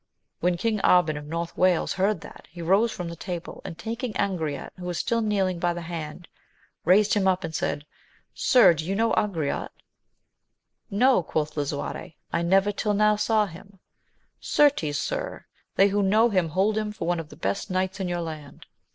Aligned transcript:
When 0.39 0.57
King 0.57 0.79
Arban 0.79 1.15
of 1.15 1.27
North 1.27 1.55
Wales 1.55 1.93
heard 1.93 2.21
that, 2.21 2.47
he 2.49 2.59
rose 2.63 2.91
from 2.91 3.15
table; 3.17 3.61
and 3.63 3.77
taking 3.77 4.13
Angriote, 4.13 4.71
who 4.79 4.85
was 4.87 4.97
still 4.97 5.21
kneeling, 5.21 5.59
by 5.59 5.75
the 5.75 5.83
hand, 5.83 6.27
raised 6.85 7.13
him 7.13 7.27
up 7.27 7.43
and 7.43 7.53
said. 7.53 7.85
Sir, 8.33 8.73
do 8.73 8.83
you 8.83 8.95
know 8.95 9.13
Angriote? 9.13 9.69
No, 10.89 11.21
quoth 11.21 11.55
Lisuarte: 11.55 12.15
I 12.33 12.41
never 12.41 12.71
till 12.71 12.95
now 12.95 13.15
saw 13.15 13.45
him.— 13.45 13.77
Certes, 14.57 14.97
sir, 14.97 15.45
they 15.75 15.89
who 15.89 16.01
know 16.01 16.29
him 16.31 16.49
hold 16.49 16.77
him^ 16.77 16.95
for 16.95 17.07
one 17.07 17.19
of 17.19 17.29
the 17.29 17.35
best 17.35 17.69
knights 17.69 17.99
in 17.99 18.07
your 18.09 18.21
land. 18.21 18.65